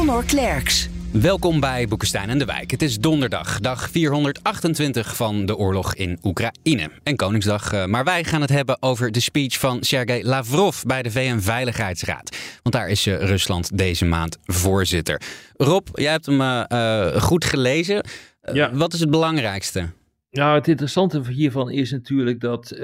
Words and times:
Connor 0.00 0.24
Klerks. 0.24 0.88
Welkom 1.12 1.60
bij 1.60 1.88
Boekenstein 1.88 2.28
en 2.28 2.38
de 2.38 2.44
Wijk. 2.44 2.70
Het 2.70 2.82
is 2.82 2.98
donderdag, 2.98 3.60
dag 3.60 3.90
428 3.90 5.16
van 5.16 5.46
de 5.46 5.56
oorlog 5.56 5.94
in 5.94 6.18
Oekraïne. 6.22 6.90
En 7.02 7.16
Koningsdag, 7.16 7.72
eh, 7.72 7.84
maar 7.84 8.04
wij 8.04 8.24
gaan 8.24 8.40
het 8.40 8.50
hebben 8.50 8.82
over 8.82 9.12
de 9.12 9.20
speech 9.20 9.58
van 9.58 9.82
Sergei 9.82 10.24
Lavrov 10.24 10.82
bij 10.82 11.02
de 11.02 11.10
VN-veiligheidsraad. 11.10 12.36
Want 12.62 12.74
daar 12.74 12.88
is 12.88 13.06
eh, 13.06 13.18
Rusland 13.18 13.78
deze 13.78 14.04
maand 14.04 14.38
voorzitter. 14.42 15.22
Rob, 15.56 15.86
jij 15.92 16.10
hebt 16.10 16.26
hem 16.26 16.40
uh, 16.40 17.06
goed 17.06 17.44
gelezen. 17.44 18.04
Ja. 18.52 18.72
Wat 18.72 18.92
is 18.92 19.00
het 19.00 19.10
belangrijkste? 19.10 19.88
Nou, 20.30 20.54
het 20.54 20.68
interessante 20.68 21.22
hiervan 21.30 21.70
is 21.70 21.90
natuurlijk 21.90 22.40
dat 22.40 22.74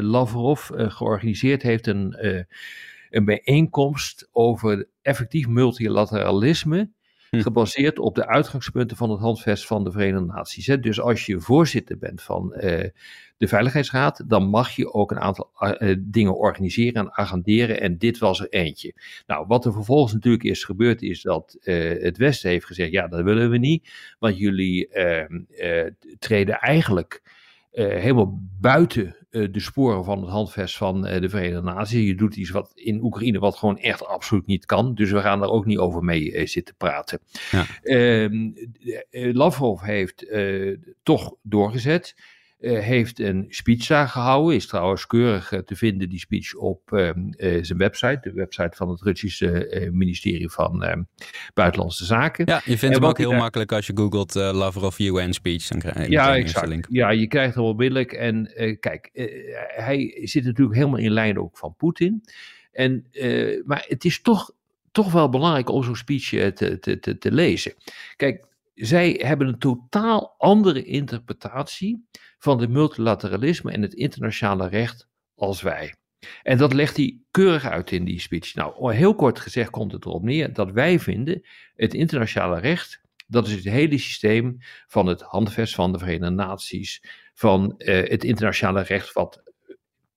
Lavrov 0.00 0.70
georganiseerd 0.74 1.62
heeft 1.62 1.86
een, 1.86 2.16
een 3.10 3.24
bijeenkomst 3.24 4.28
over 4.32 4.86
effectief 5.08 5.48
multilateralisme 5.48 6.90
Hm. 7.30 7.40
gebaseerd 7.40 7.98
op 7.98 8.14
de 8.14 8.26
uitgangspunten 8.26 8.96
van 8.96 9.10
het 9.10 9.20
handvest 9.20 9.66
van 9.66 9.84
de 9.84 9.90
Verenigde 9.90 10.26
Naties. 10.26 10.66
Hè. 10.66 10.80
Dus 10.80 11.00
als 11.00 11.26
je 11.26 11.40
voorzitter 11.40 11.98
bent 11.98 12.22
van 12.22 12.52
uh, 12.54 12.60
de 13.36 13.48
Veiligheidsraad, 13.48 14.24
dan 14.26 14.48
mag 14.48 14.70
je 14.70 14.92
ook 14.92 15.10
een 15.10 15.20
aantal 15.20 15.50
uh, 15.60 15.96
dingen 16.00 16.36
organiseren 16.36 16.94
en 16.94 17.12
agenderen. 17.12 17.80
En 17.80 17.98
dit 17.98 18.18
was 18.18 18.40
er 18.40 18.48
eentje. 18.48 18.94
Nou, 19.26 19.46
wat 19.46 19.64
er 19.64 19.72
vervolgens 19.72 20.12
natuurlijk 20.12 20.44
is 20.44 20.64
gebeurd, 20.64 21.02
is 21.02 21.22
dat 21.22 21.56
uh, 21.62 22.02
het 22.02 22.16
Westen 22.16 22.50
heeft 22.50 22.66
gezegd: 22.66 22.90
ja, 22.90 23.08
dat 23.08 23.22
willen 23.22 23.50
we 23.50 23.58
niet, 23.58 23.88
want 24.18 24.38
jullie 24.38 24.88
ehm, 24.88 25.40
treden 26.18 26.58
eigenlijk 26.60 27.22
helemaal 27.86 28.38
buiten 28.60 29.16
de 29.30 29.60
sporen 29.60 30.04
van 30.04 30.20
het 30.20 30.30
handvest 30.30 30.76
van 30.76 31.02
de 31.02 31.28
Verenigde 31.28 31.62
Naties. 31.62 32.06
Je 32.06 32.14
doet 32.14 32.36
iets 32.36 32.50
wat 32.50 32.72
in 32.74 33.02
Oekraïne 33.02 33.38
wat 33.38 33.56
gewoon 33.56 33.78
echt 33.78 34.06
absoluut 34.06 34.46
niet 34.46 34.66
kan. 34.66 34.94
Dus 34.94 35.10
we 35.10 35.20
gaan 35.20 35.40
daar 35.40 35.48
ook 35.48 35.66
niet 35.66 35.78
over 35.78 36.04
mee 36.04 36.46
zitten 36.46 36.74
praten. 36.76 37.20
Ja. 37.50 37.66
Uh, 37.82 39.34
Lavrov 39.34 39.82
heeft 39.82 40.26
toch 41.02 41.34
doorgezet. 41.42 42.14
Uh, 42.60 42.78
heeft 42.78 43.20
een 43.20 43.46
speech 43.48 43.86
daar 43.86 44.08
gehouden. 44.08 44.56
Is 44.56 44.66
trouwens 44.66 45.06
keurig 45.06 45.52
uh, 45.52 45.58
te 45.60 45.76
vinden, 45.76 46.08
die 46.08 46.18
speech, 46.18 46.54
op 46.54 46.90
uh, 46.92 47.10
zijn 47.62 47.78
website. 47.78 48.18
De 48.22 48.32
website 48.32 48.76
van 48.76 48.88
het 48.88 49.00
Russische 49.00 49.88
ministerie 49.92 50.50
van 50.50 50.84
ehm, 50.84 51.02
Buitenlandse 51.54 52.04
Zaken. 52.04 52.46
Ja, 52.46 52.60
je 52.64 52.78
vindt 52.78 52.94
hem 52.96 53.04
ook 53.04 53.18
heel 53.18 53.32
makkelijk 53.32 53.72
als 53.72 53.86
je 53.86 53.92
googelt 53.96 54.34
Lavrov 54.34 54.98
UN 54.98 55.32
speech. 55.32 55.66
Dan 55.66 55.78
krijg 55.78 56.06
je 56.06 56.10
ja, 56.10 56.36
exact. 56.36 56.66
Link. 56.66 56.86
Ja, 56.90 57.10
je 57.10 57.26
krijgt 57.26 57.54
hem 57.54 57.64
onmiddellijk. 57.64 58.12
En 58.12 58.52
kijk, 58.80 59.10
hij 59.76 60.20
zit 60.22 60.44
natuurlijk 60.44 60.76
helemaal 60.76 60.98
in 60.98 61.12
lijn 61.12 61.38
ook 61.38 61.58
van 61.58 61.74
Poetin. 61.76 62.24
En, 62.72 63.06
maar 63.64 63.84
het 63.88 64.04
is 64.04 64.22
toch, 64.22 64.50
toch 64.92 65.12
wel 65.12 65.28
belangrijk 65.28 65.70
om 65.70 65.82
zo'n 65.82 65.96
speech 65.96 66.28
te, 66.28 66.78
te, 66.80 66.98
te, 66.98 67.18
te 67.18 67.32
lezen. 67.32 67.74
Kijk, 68.16 68.47
zij 68.78 69.20
hebben 69.24 69.46
een 69.48 69.58
totaal 69.58 70.34
andere 70.38 70.84
interpretatie 70.84 72.06
van 72.38 72.60
het 72.60 72.70
multilateralisme 72.70 73.72
en 73.72 73.82
het 73.82 73.94
internationale 73.94 74.68
recht 74.68 75.08
als 75.34 75.62
wij. 75.62 75.94
En 76.42 76.58
dat 76.58 76.72
legt 76.72 76.96
hij 76.96 77.20
keurig 77.30 77.64
uit 77.64 77.90
in 77.90 78.04
die 78.04 78.20
speech. 78.20 78.54
Nou, 78.54 78.94
heel 78.94 79.14
kort 79.14 79.40
gezegd 79.40 79.70
komt 79.70 79.92
het 79.92 80.04
erop 80.04 80.22
neer 80.22 80.52
dat 80.52 80.70
wij 80.70 81.00
vinden 81.00 81.46
het 81.74 81.94
internationale 81.94 82.60
recht, 82.60 83.00
dat 83.26 83.46
is 83.46 83.52
het 83.52 83.64
hele 83.64 83.98
systeem 83.98 84.56
van 84.86 85.06
het 85.06 85.20
handvest 85.20 85.74
van 85.74 85.92
de 85.92 85.98
Verenigde 85.98 86.30
Naties, 86.30 87.02
van 87.34 87.74
uh, 87.78 88.08
het 88.08 88.24
internationale 88.24 88.82
recht 88.82 89.12
wat 89.12 89.42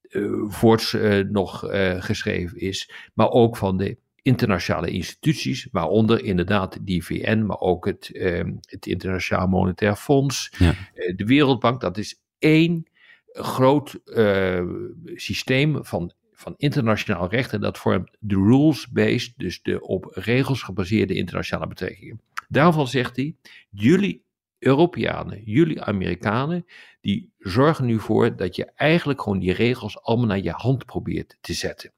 uh, 0.01 0.49
voorts 0.51 0.93
uh, 0.93 1.25
nog 1.25 1.59
geschreven 1.99 2.57
is, 2.57 2.91
maar 3.13 3.29
ook 3.29 3.57
van 3.57 3.77
de 3.77 3.97
internationale 4.21 4.89
instituties, 4.89 5.67
waaronder 5.71 6.23
inderdaad 6.23 6.77
die 6.81 7.05
VN, 7.05 7.43
maar 7.45 7.59
ook 7.59 7.85
het, 7.85 8.09
uh, 8.13 8.43
het 8.61 8.85
Internationaal 8.85 9.47
Monetair 9.47 9.95
Fonds, 9.95 10.53
ja. 10.57 10.69
uh, 10.69 11.15
de 11.15 11.25
Wereldbank. 11.25 11.81
Dat 11.81 11.97
is 11.97 12.21
één 12.39 12.85
groot 13.33 13.99
uh, 14.05 14.69
systeem 15.15 15.85
van, 15.85 16.13
van 16.33 16.53
internationaal 16.57 17.29
recht 17.29 17.53
en 17.53 17.61
dat 17.61 17.77
vormt 17.77 18.17
de 18.19 18.35
rules-based, 18.35 19.33
dus 19.37 19.61
de 19.61 19.81
op 19.81 20.05
regels 20.11 20.61
gebaseerde 20.61 21.13
internationale 21.13 21.67
betrekkingen. 21.67 22.21
Daarvan 22.47 22.87
zegt 22.87 23.15
hij, 23.15 23.35
jullie 23.69 24.23
Europeanen, 24.59 25.41
jullie 25.43 25.81
Amerikanen, 25.81 26.65
die 27.01 27.33
zorgen 27.37 27.85
nu 27.85 27.99
voor 27.99 28.35
dat 28.35 28.55
je 28.55 28.71
eigenlijk 28.75 29.21
gewoon 29.21 29.39
die 29.39 29.53
regels 29.53 30.01
allemaal 30.01 30.27
naar 30.27 30.43
je 30.43 30.51
hand 30.51 30.85
probeert 30.85 31.37
te 31.41 31.53
zetten. 31.53 31.91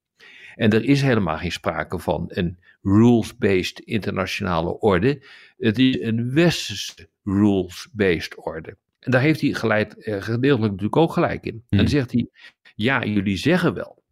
En 0.56 0.72
er 0.72 0.84
is 0.84 1.02
helemaal 1.02 1.38
geen 1.38 1.52
sprake 1.52 2.00
van 2.00 2.25
een 2.28 2.58
rules-based 2.81 3.80
internationale 3.80 4.80
orde. 4.80 5.24
Het 5.58 5.80
is 5.80 6.00
een 6.00 6.34
westerse 6.34 7.09
rules-based 7.24 8.46
orde. 8.46 8.78
En 9.00 9.12
daar 9.12 9.22
heeft 9.22 9.41
hij 9.41 9.53
geleid, 9.53 9.97
eh, 9.97 10.22
gedeeltelijk 10.22 10.72
natuurlijk 10.72 10.97
ook 10.97 11.14
gelijk 11.14 11.46
in. 11.46 11.64
En 11.69 11.78
dan 11.78 11.88
zegt 11.88 12.12
hij, 12.12 12.28
ja, 12.75 13.06
jullie 13.06 13.38
zeggen 13.38 13.74
wel 13.74 14.03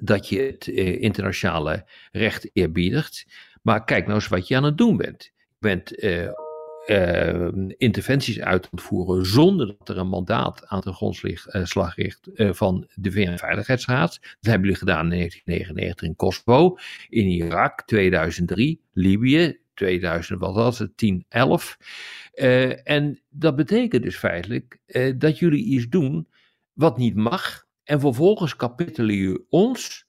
dat 0.00 0.28
je 0.28 0.40
het 0.40 0.68
eh, 0.68 1.02
internationale 1.02 1.86
recht 2.12 2.50
eerbiedigt, 2.52 3.26
maar 3.62 3.84
kijk 3.84 4.04
nou 4.04 4.14
eens 4.14 4.28
wat 4.28 4.48
je 4.48 4.56
aan 4.56 4.64
het 4.64 4.78
doen 4.78 4.96
bent. 4.96 5.32
Je 5.36 5.54
bent 5.58 5.98
eh, 5.98 6.28
uh, 6.90 7.48
interventies 7.76 8.40
uit 8.40 8.68
voeren 8.72 9.26
zonder 9.26 9.66
dat 9.66 9.88
er 9.88 9.98
een 9.98 10.08
mandaat 10.08 10.66
aan 10.66 10.80
de 10.80 10.92
grondslag 10.92 11.96
ligt 11.96 12.28
uh, 12.34 12.52
van 12.52 12.88
de 12.94 13.12
VN-veiligheidsraad. 13.12 14.18
Dat 14.20 14.36
hebben 14.40 14.60
jullie 14.60 14.76
gedaan 14.76 15.12
in 15.12 15.18
1999 15.18 16.08
in 16.08 16.16
Kosovo, 16.16 16.76
in 17.08 17.26
Irak 17.26 17.82
2003, 17.82 18.80
Libië 18.92 19.58
2000, 19.74 20.40
wat 20.40 20.54
was 20.54 20.78
het, 20.78 20.96
10, 20.96 21.24
11. 21.28 21.78
Uh, 22.34 22.88
en 22.88 23.20
dat 23.28 23.56
betekent 23.56 24.02
dus 24.02 24.16
feitelijk 24.16 24.78
dat 25.16 25.38
jullie 25.38 25.64
iets 25.64 25.88
doen 25.88 26.28
wat 26.72 26.98
niet 26.98 27.14
mag. 27.14 27.66
En 27.84 28.00
vervolgens 28.00 28.56
kapitelen 28.56 29.14
je 29.14 29.44
ons 29.48 30.06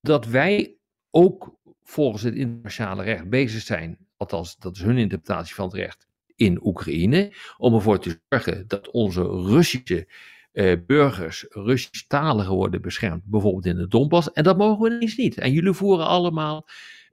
dat 0.00 0.26
wij 0.26 0.76
ook 1.10 1.58
volgens 1.82 2.22
het 2.22 2.34
internationale 2.34 3.02
recht 3.02 3.28
bezig 3.28 3.62
zijn 3.62 3.98
althans 4.22 4.56
dat 4.58 4.76
is 4.76 4.82
hun 4.82 4.98
interpretatie 4.98 5.54
van 5.54 5.64
het 5.64 5.74
recht, 5.74 6.06
in 6.36 6.66
Oekraïne, 6.66 7.32
om 7.58 7.74
ervoor 7.74 7.98
te 8.00 8.20
zorgen 8.28 8.64
dat 8.66 8.90
onze 8.90 9.22
Russische 9.22 10.08
uh, 10.52 10.76
burgers, 10.86 11.46
Russisch-taligen 11.48 12.54
worden 12.54 12.82
beschermd, 12.82 13.24
bijvoorbeeld 13.24 13.66
in 13.66 13.76
de 13.76 13.88
Donbass. 13.88 14.32
En 14.32 14.44
dat 14.44 14.58
mogen 14.58 14.90
we 14.90 15.00
eens 15.00 15.16
niet. 15.16 15.38
En 15.38 15.52
jullie 15.52 15.72
voeren 15.72 16.06
allemaal 16.06 16.68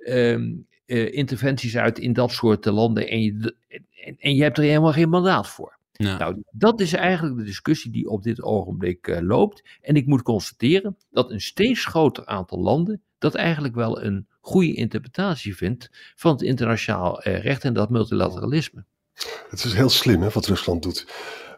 um, 0.08 0.68
uh, 0.86 1.14
interventies 1.14 1.78
uit 1.78 2.00
in 2.00 2.14
dat 2.14 2.32
soort 2.32 2.66
landen 2.66 3.08
en 3.08 3.22
je, 3.22 3.56
en, 4.04 4.16
en 4.20 4.36
je 4.36 4.44
hebt 4.44 4.58
er 4.58 4.64
helemaal 4.64 4.92
geen 4.92 5.10
mandaat 5.10 5.48
voor. 5.48 5.78
Ja. 5.92 6.18
Nou, 6.18 6.44
dat 6.52 6.82
is 6.82 6.94
eigenlijk 6.94 7.38
de 7.38 7.44
discussie 7.44 7.92
die 7.92 8.10
op 8.10 8.24
dit 8.24 8.42
ogenblik 8.42 9.08
uh, 9.08 9.20
loopt. 9.22 9.64
En 9.82 9.96
ik 9.96 10.06
moet 10.06 10.22
constateren 10.22 10.98
dat 11.12 11.32
een 11.32 11.42
steeds 11.42 11.86
groter 11.86 12.26
aantal 12.26 12.60
landen 12.60 13.02
dat 13.18 13.36
eigenlijk 13.36 13.76
wel 13.76 14.04
een 14.04 14.28
goede 14.40 14.74
interpretatie 14.74 15.56
vindt 15.56 15.90
van 16.16 16.32
het 16.32 16.42
internationaal 16.42 17.28
uh, 17.28 17.44
recht 17.44 17.64
en 17.64 17.74
dat 17.74 17.90
multilateralisme. 17.90 18.86
Het 19.50 19.64
is 19.64 19.74
heel 19.74 19.90
slim 19.90 20.22
hè, 20.22 20.30
wat 20.30 20.46
Rusland 20.46 20.84
doet. 20.84 21.06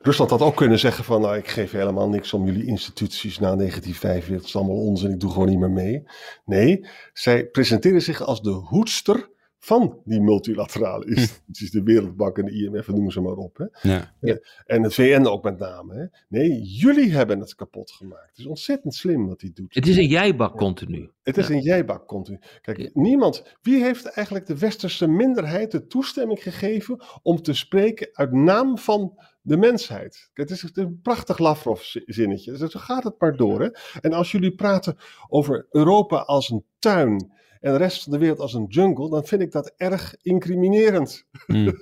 Rusland 0.02 0.30
had 0.30 0.42
ook 0.42 0.56
kunnen 0.56 0.80
zeggen 0.80 1.04
van, 1.04 1.22
nou, 1.22 1.38
ik 1.38 1.48
geef 1.48 1.72
helemaal 1.72 2.10
niks 2.10 2.34
om 2.34 2.46
jullie 2.46 2.66
instituties 2.66 3.40
na 3.40 3.56
1945, 3.56 4.36
het 4.36 4.46
is 4.46 4.56
allemaal 4.56 4.86
onzin, 4.86 5.12
ik 5.12 5.20
doe 5.20 5.32
gewoon 5.32 5.50
niet 5.50 5.60
meer 5.60 5.72
mee. 5.72 6.04
Nee, 6.46 6.88
zij 7.14 7.46
presenteren 7.46 8.02
zich 8.02 8.22
als 8.22 8.42
de 8.42 8.50
hoedster 8.50 9.30
van 9.64 10.02
die 10.06 10.22
multilaterale 10.22 11.06
instituties, 11.06 11.72
de 11.72 11.84
Wereldbank 11.84 12.38
en 12.38 12.46
de 12.46 12.52
IMF, 12.52 12.88
noemen 12.88 13.12
ze 13.12 13.22
maar 13.22 13.36
op. 13.36 13.58
Hè? 13.58 13.90
Ja. 13.90 14.16
Ja. 14.20 14.40
En 14.66 14.84
het 14.84 14.94
VN 14.94 15.26
ook 15.26 15.44
met 15.44 15.58
name. 15.58 15.96
Hè? 15.96 16.06
Nee, 16.28 16.62
jullie 16.62 17.12
hebben 17.12 17.40
het 17.40 17.56
kapot 17.56 17.92
gemaakt. 17.92 18.30
Het 18.30 18.38
is 18.38 18.46
ontzettend 18.46 18.94
slim 18.94 19.28
wat 19.28 19.42
hij 19.42 19.52
doet. 19.54 19.76
Het 19.76 19.88
is 19.88 19.98
een 19.98 20.08
jijbak 20.08 20.58
continu. 20.58 21.10
Het 21.24 21.38
is 21.38 21.50
een 21.50 21.62
jijbak 21.62 22.08
continu. 22.08 22.40
Kijk, 22.62 22.90
niemand, 22.94 23.58
wie 23.62 23.84
heeft 23.84 24.06
eigenlijk 24.06 24.46
de 24.46 24.58
westerse 24.58 25.08
minderheid 25.08 25.72
de 25.72 25.88
toestemming 25.88 26.44
gegeven 26.44 27.04
om 27.22 27.42
te 27.42 27.54
spreken 27.54 28.10
uit 28.12 28.32
naam 28.32 28.78
van 28.78 29.20
de 29.42 29.58
mensheid. 29.58 30.30
Het 30.34 30.50
is 30.50 30.70
een 30.74 31.00
prachtig 31.02 31.38
Lavrov-zinnetje. 31.38 32.52
Dus 32.52 32.72
zo 32.72 32.80
gaat 32.80 33.04
het 33.04 33.20
maar 33.20 33.36
door. 33.36 33.62
Hè? 33.62 33.70
En 34.00 34.14
als 34.14 34.32
jullie 34.32 34.56
praten 34.56 34.98
over 35.28 35.68
Europa 35.70 36.18
als 36.18 36.50
een 36.50 36.66
tuin 36.80 37.40
en 37.62 37.72
de 37.72 37.78
rest 37.78 38.04
van 38.04 38.12
de 38.12 38.18
wereld 38.18 38.40
als 38.40 38.54
een 38.54 38.66
jungle, 38.70 39.10
dan 39.10 39.26
vind 39.26 39.42
ik 39.42 39.52
dat 39.52 39.74
erg 39.78 40.16
incriminerend. 40.22 41.26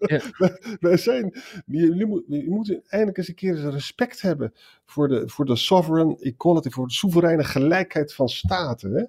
Ja. 0.00 0.20
wij, 0.80 0.96
zijn, 0.96 1.34
jullie 1.66 2.06
moet- 2.06 2.24
je 2.28 2.50
moet 2.50 2.80
eindelijk 2.86 3.18
eens 3.18 3.28
een 3.28 3.34
keer 3.34 3.64
eens 3.64 3.74
respect 3.74 4.20
hebben 4.20 4.54
voor 4.84 5.08
de, 5.08 5.28
voor 5.28 5.44
de 5.44 5.56
sovereign 5.56 6.16
equality, 6.20 6.70
voor 6.70 6.86
de 6.86 6.92
soevereine 6.92 7.44
gelijkheid 7.44 8.14
van 8.14 8.28
staten. 8.28 8.92
Hè? 8.94 9.04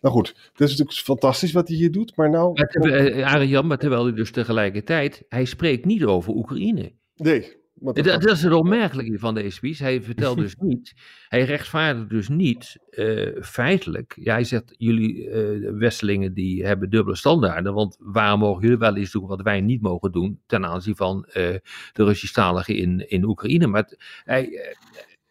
Nou 0.00 0.14
goed, 0.14 0.28
het 0.28 0.60
is 0.60 0.70
natuurlijk 0.70 0.92
fantastisch 0.98 1.52
wat 1.52 1.68
hij 1.68 1.76
hier 1.76 1.90
doet, 1.92 2.16
maar 2.16 2.30
nou... 2.30 2.52
Maar 2.78 2.90
eh, 2.92 3.32
Arjan, 3.32 3.66
maar 3.66 3.78
terwijl 3.78 4.04
hij 4.04 4.14
dus 4.14 4.30
tegelijkertijd, 4.30 5.22
hij 5.28 5.44
spreekt 5.44 5.84
niet 5.84 6.04
over 6.04 6.32
Oekraïne. 6.34 6.92
Nee. 7.16 7.56
Dat, 7.80 7.96
dat- 8.04 8.20
dat 8.22 8.36
is 8.36 8.42
het 8.42 8.52
opmerkelijke 8.52 9.18
van 9.18 9.34
deze 9.34 9.50
speech. 9.50 9.78
Hij 9.78 10.02
vertelt 10.02 10.36
dus 10.44 10.54
niet, 10.58 10.94
hij 11.28 11.44
rechtvaardigt 11.44 12.08
dus 12.10 12.28
niet 12.28 12.76
eh, 12.90 13.42
feitelijk. 13.42 14.16
Ja, 14.20 14.32
hij 14.32 14.44
zegt, 14.44 14.74
jullie 14.76 15.30
eh 15.30 15.70
Westelingen 15.72 16.34
die 16.34 16.66
hebben 16.66 16.90
dubbele 16.90 17.16
standaarden, 17.16 17.74
want 17.74 17.96
waarom 18.00 18.40
mogen 18.40 18.62
jullie 18.62 18.78
wel 18.78 18.96
iets 18.96 19.12
doen 19.12 19.26
wat 19.26 19.42
wij 19.42 19.60
niet 19.60 19.80
mogen 19.82 20.12
doen 20.12 20.40
ten 20.46 20.66
aanzien 20.66 20.96
van 20.96 21.24
eh, 21.24 21.32
de 21.92 22.04
Russisch-taligen 22.04 22.76
in, 22.76 23.08
in 23.10 23.24
Oekraïne. 23.24 23.66
Maar 23.66 23.82
het- 23.82 24.22
hij, 24.24 24.76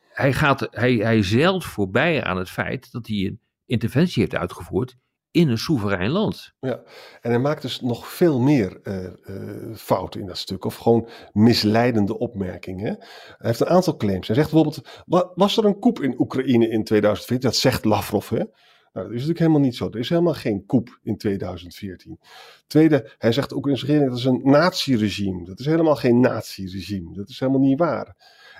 hij, 0.09 0.33
gaat, 0.33 0.67
hij, 0.71 0.93
hij 0.95 1.23
zeilt 1.23 1.65
voorbij 1.65 2.23
aan 2.23 2.37
het 2.37 2.49
feit 2.49 2.91
dat 2.91 3.07
hij 3.07 3.17
een 3.17 3.39
interventie 3.65 4.21
heeft 4.21 4.35
uitgevoerd 4.35 4.95
in 5.31 5.49
een 5.49 5.57
soeverein 5.57 6.09
land. 6.11 6.53
Ja, 6.59 6.81
en 7.21 7.29
hij 7.29 7.39
maakt 7.39 7.61
dus 7.61 7.81
nog 7.81 8.07
veel 8.07 8.39
meer 8.39 8.79
eh, 8.83 9.75
fouten 9.75 10.19
in 10.19 10.25
dat 10.27 10.37
stuk, 10.37 10.65
of 10.65 10.75
gewoon 10.75 11.09
misleidende 11.31 12.17
opmerkingen. 12.19 12.95
Hij 13.37 13.47
heeft 13.47 13.59
een 13.59 13.67
aantal 13.67 13.97
claims. 13.97 14.27
Hij 14.27 14.35
zegt 14.35 14.51
bijvoorbeeld: 14.51 14.87
wa- 15.05 15.31
was 15.35 15.57
er 15.57 15.65
een 15.65 15.79
coup 15.79 16.01
in 16.01 16.19
Oekraïne 16.19 16.69
in 16.69 16.83
2014? 16.83 17.49
Dat 17.49 17.55
zegt 17.59 17.85
Lavrov, 17.85 18.29
hè? 18.29 18.43
Nou, 18.93 19.09
dat 19.09 19.17
is 19.17 19.27
natuurlijk 19.27 19.39
helemaal 19.39 19.67
niet 19.67 19.75
zo. 19.75 19.87
Er 19.89 19.99
is 19.99 20.09
helemaal 20.09 20.33
geen 20.33 20.65
coup 20.65 20.99
in 21.03 21.17
2014. 21.17 22.19
Tweede, 22.67 23.13
hij 23.17 23.31
zegt 23.31 23.49
de 23.49 23.55
Oekraïnse 23.55 23.85
regering 23.85 24.09
dat 24.09 24.19
is 24.19 24.25
een 24.25 24.41
nazi-regime. 24.43 25.45
Dat 25.45 25.59
is 25.59 25.65
helemaal 25.65 25.95
geen 25.95 26.19
nazi-regime. 26.19 27.13
Dat 27.13 27.29
is 27.29 27.39
helemaal 27.39 27.61
niet 27.61 27.79
waar. 27.79 28.15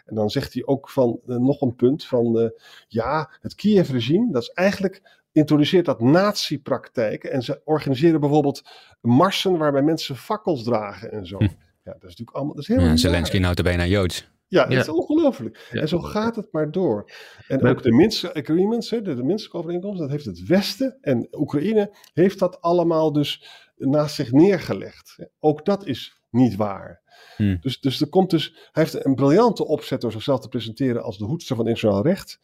En 0.05 0.15
dan 0.15 0.29
zegt 0.29 0.53
hij 0.53 0.65
ook 0.65 0.89
van 0.89 1.19
eh, 1.27 1.35
nog 1.35 1.61
een 1.61 1.75
punt 1.75 2.05
van 2.05 2.51
ja, 2.87 3.31
het 3.41 3.55
Kiev-regime, 3.55 4.31
dat 4.31 4.41
is 4.41 4.49
eigenlijk 4.49 5.25
introduceert 5.37 5.85
dat 5.85 6.01
nazi-praktijken 6.01 7.31
en 7.31 7.41
ze 7.41 7.61
organiseren 7.65 8.19
bijvoorbeeld 8.19 8.61
marsen 9.01 9.57
waarbij 9.57 9.81
mensen 9.81 10.15
fakkels 10.15 10.63
dragen 10.63 11.11
en 11.11 11.25
zo. 11.25 11.37
Hm. 11.37 11.43
Ja, 11.83 11.93
dat 11.93 11.95
is 11.95 12.01
natuurlijk 12.01 12.31
allemaal, 12.37 12.53
dat 12.53 12.63
is 12.63 12.69
helemaal 12.69 12.89
Ja. 12.89 12.97
Zelensky 12.97 13.37
notabene 13.37 13.87
Joods. 13.87 14.27
Ja, 14.47 14.63
dat 14.63 14.71
Ja. 14.71 14.79
is 14.79 14.89
ongelooflijk. 14.89 15.67
Ja. 15.71 15.81
En 15.81 15.87
zo 15.87 15.99
gaat 15.99 16.35
het 16.35 16.47
maar 16.51 16.71
door. 16.71 17.11
En 17.47 17.61
Maar- 17.61 17.71
ook 17.71 17.83
de 17.83 17.91
Minsk 17.91 18.25
agreements, 18.25 18.89
hè, 18.89 19.01
de, 19.01 19.15
de 19.15 19.23
Minsk 19.23 19.55
overeenkomst, 19.55 19.99
dat 19.99 20.09
heeft 20.09 20.25
het 20.25 20.45
Westen 20.45 20.97
en 21.01 21.27
Oekraïne 21.31 21.95
heeft 22.13 22.39
dat 22.39 22.61
allemaal 22.61 23.11
dus 23.13 23.47
naast 23.75 24.15
zich 24.15 24.31
neergelegd. 24.31 25.15
Ook 25.39 25.65
dat 25.65 25.85
is 25.85 26.21
niet 26.29 26.55
waar. 26.55 27.01
Hmm. 27.35 27.57
Dus, 27.61 27.79
dus 27.79 28.01
er 28.01 28.09
komt 28.09 28.29
dus, 28.29 28.69
hij 28.71 28.83
heeft 28.83 29.05
een 29.05 29.15
briljante 29.15 29.65
opzet 29.67 30.01
door 30.01 30.11
zichzelf 30.11 30.39
te 30.39 30.47
presenteren 30.47 31.03
als 31.03 31.17
de 31.17 31.25
hoedster 31.25 31.55
van 31.55 31.67
internationaal 31.67 32.07
recht. 32.07 32.39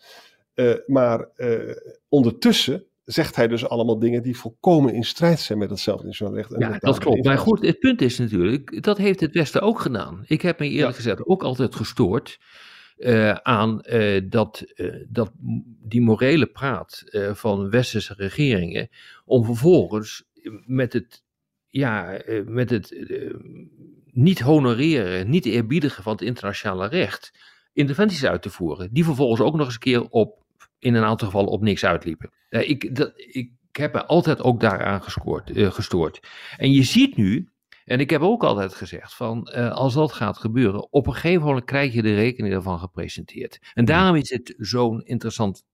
Eh, 0.54 0.74
maar 0.86 1.30
eh, 1.36 1.76
ondertussen 2.10 2.86
zegt 3.04 3.36
hij 3.36 3.48
dus 3.48 3.68
allemaal 3.68 4.00
dingen 4.00 4.24
die 4.24 4.38
volkomen 4.38 4.94
in 4.94 5.04
strijd 5.04 5.40
zijn 5.40 5.58
met 5.58 5.70
hetzelfde 5.70 6.06
internationaal 6.06 6.36
recht. 6.36 6.54
En 6.54 6.72
Ja, 6.72 6.78
dat 6.80 7.00
klopt. 7.00 7.26
Maar 7.26 7.38
goed, 7.38 7.66
het 7.66 7.80
punt 7.80 8.02
is 8.02 8.18
natuurlijk, 8.18 8.84
dat 8.84 8.98
heeft 8.98 9.20
het 9.20 9.34
Westen 9.34 9.62
ook 9.62 9.80
gedaan. 9.80 10.24
Ik 10.28 10.42
heb 10.42 10.60
me 10.60 10.66
eerlijk 10.66 10.88
Ja. 10.88 10.96
gezegd 10.96 11.26
ook 11.26 11.44
altijd 11.44 11.76
gestoord 11.76 12.40
eh, 12.98 13.32
aan 13.32 13.82
dat, 14.30 14.64
dat 15.10 15.32
die 15.82 16.02
morele 16.02 16.46
praat 16.46 17.04
van 17.34 17.70
westerse 17.70 18.14
regeringen, 18.18 18.90
om 19.26 19.46
vervolgens 19.46 20.24
met 20.66 20.94
het, 20.94 21.24
ja, 21.68 22.22
met 22.46 22.70
het 22.70 22.96
niet 24.12 24.40
honoreren, 24.40 25.30
niet 25.30 25.46
eerbiedigen 25.46 26.04
van 26.04 26.12
het 26.12 26.22
internationale 26.22 26.88
recht, 26.88 27.32
interventies 27.74 28.26
uit 28.26 28.42
te 28.42 28.50
voeren, 28.50 28.90
die 28.94 29.04
vervolgens 29.04 29.42
ook 29.42 29.56
nog 29.56 29.66
eens 29.66 29.74
een 29.74 29.80
keer 29.80 30.10
op, 30.10 30.43
in 30.84 30.94
een 30.94 31.04
aantal 31.04 31.28
gevallen 31.28 31.52
op 31.52 31.62
niks 31.62 31.86
uitliepen. 31.86 32.32
Eh, 32.50 32.70
ik, 32.70 32.96
dat, 32.96 33.14
ik 33.16 33.52
heb 33.72 33.94
me 33.94 34.06
altijd 34.06 34.42
ook 34.42 34.60
daaraan 34.60 35.04
gescoord, 35.04 35.52
eh, 35.52 35.72
gestoord. 35.72 36.20
En 36.58 36.72
je 36.72 36.84
ziet 36.84 37.16
nu, 37.16 37.50
en 37.86 38.00
ik 38.00 38.10
heb 38.10 38.22
ook 38.22 38.44
altijd 38.44 38.74
gezegd, 38.74 39.14
van 39.14 39.48
eh, 39.48 39.72
als 39.72 39.94
dat 39.94 40.12
gaat 40.12 40.38
gebeuren, 40.38 40.92
op 40.92 41.08
een 41.08 41.14
gegeven 41.14 41.46
moment 41.46 41.66
krijg 41.66 41.94
je 41.94 42.02
de 42.02 42.16
rekening 42.16 42.54
daarvan 42.54 42.80
gepresenteerd. 42.80 43.60
En 43.74 43.86
daarom 43.86 44.16
is 44.16 44.30
het 44.30 44.54
zo'n 44.58 45.02
interessant 45.02 45.66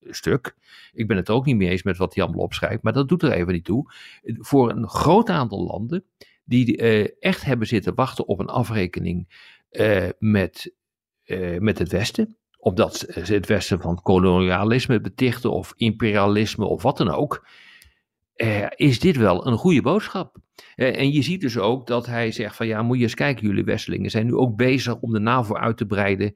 stuk. 0.00 0.56
Ik 0.92 1.06
ben 1.06 1.16
het 1.16 1.30
ook 1.30 1.44
niet 1.44 1.56
mee 1.56 1.68
eens 1.68 1.82
met 1.82 1.96
wat 1.96 2.14
hij 2.14 2.24
allemaal 2.24 2.42
opschrijft, 2.42 2.82
maar 2.82 2.92
dat 2.92 3.08
doet 3.08 3.22
er 3.22 3.32
even 3.32 3.52
niet 3.52 3.64
toe. 3.64 3.92
Voor 4.22 4.70
een 4.70 4.88
groot 4.88 5.28
aantal 5.28 5.64
landen 5.64 6.04
die 6.44 6.76
echt 7.18 7.44
hebben 7.44 7.66
zitten 7.66 7.94
wachten 7.94 8.26
op 8.26 8.38
een 8.38 8.46
afrekening 8.46 9.28
met, 10.18 10.74
met 11.58 11.78
het 11.78 11.92
Westen, 11.92 12.36
omdat 12.56 12.96
ze 12.96 13.34
het 13.34 13.46
Westen 13.46 13.80
van 13.80 14.02
kolonialisme 14.02 15.00
betichten 15.00 15.50
of 15.50 15.72
imperialisme 15.76 16.64
of 16.64 16.82
wat 16.82 16.96
dan 16.96 17.10
ook, 17.10 17.46
eh, 18.34 18.66
is 18.74 19.00
dit 19.00 19.16
wel 19.16 19.46
een 19.46 19.56
goede 19.56 19.82
boodschap. 19.82 20.36
Eh, 20.74 20.98
en 20.98 21.12
je 21.12 21.22
ziet 21.22 21.40
dus 21.40 21.58
ook 21.58 21.86
dat 21.86 22.06
hij 22.06 22.32
zegt 22.32 22.56
van 22.56 22.66
ja, 22.66 22.82
moet 22.82 22.96
je 22.96 23.02
eens 23.02 23.14
kijken, 23.14 23.46
jullie 23.46 23.64
Westelingen 23.64 24.10
zijn 24.10 24.26
nu 24.26 24.34
ook 24.34 24.56
bezig 24.56 25.00
om 25.00 25.12
de 25.12 25.18
NAVO 25.18 25.54
uit 25.54 25.76
te 25.76 25.86
breiden 25.86 26.34